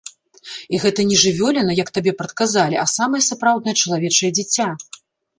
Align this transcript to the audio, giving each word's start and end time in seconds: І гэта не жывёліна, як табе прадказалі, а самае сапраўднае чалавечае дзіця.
І 0.75 0.77
гэта 0.83 1.03
не 1.09 1.17
жывёліна, 1.23 1.75
як 1.79 1.91
табе 1.97 2.13
прадказалі, 2.21 2.79
а 2.83 2.85
самае 2.93 3.21
сапраўднае 3.27 3.75
чалавечае 3.83 4.31
дзіця. 4.39 4.67